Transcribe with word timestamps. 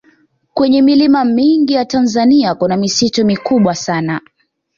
kwenye 0.53 0.81
milima 0.81 1.25
mingi 1.25 1.73
ya 1.73 1.85
tanzania 1.85 2.55
kuna 2.55 2.77
misitu 2.77 3.25
mikubwa 3.25 3.75
sana 3.75 4.21